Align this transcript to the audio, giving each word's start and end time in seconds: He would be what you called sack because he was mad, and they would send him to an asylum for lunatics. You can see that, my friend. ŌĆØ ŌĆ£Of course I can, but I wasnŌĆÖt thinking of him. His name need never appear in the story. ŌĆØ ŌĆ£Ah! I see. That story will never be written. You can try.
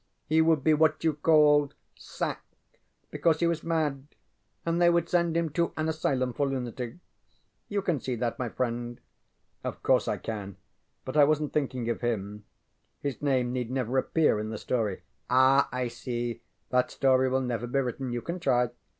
He 0.25 0.41
would 0.41 0.63
be 0.63 0.73
what 0.73 1.03
you 1.03 1.13
called 1.13 1.75
sack 1.93 2.43
because 3.11 3.39
he 3.39 3.45
was 3.45 3.61
mad, 3.63 4.07
and 4.65 4.81
they 4.81 4.89
would 4.89 5.07
send 5.07 5.37
him 5.37 5.49
to 5.51 5.73
an 5.77 5.87
asylum 5.87 6.33
for 6.33 6.47
lunatics. 6.49 6.97
You 7.69 7.83
can 7.83 7.99
see 7.99 8.15
that, 8.15 8.39
my 8.39 8.49
friend. 8.49 8.99
ŌĆØ 9.63 9.71
ŌĆ£Of 9.77 9.83
course 9.83 10.07
I 10.07 10.17
can, 10.17 10.57
but 11.05 11.15
I 11.17 11.23
wasnŌĆÖt 11.25 11.53
thinking 11.53 11.87
of 11.91 12.01
him. 12.01 12.45
His 12.99 13.21
name 13.21 13.53
need 13.53 13.69
never 13.69 13.95
appear 13.99 14.39
in 14.39 14.49
the 14.49 14.57
story. 14.57 15.03
ŌĆØ 15.29 15.35
ŌĆ£Ah! 15.35 15.67
I 15.71 15.87
see. 15.87 16.41
That 16.71 16.89
story 16.89 17.29
will 17.29 17.41
never 17.41 17.67
be 17.67 17.77
written. 17.77 18.11
You 18.11 18.23
can 18.23 18.39
try. 18.39 18.71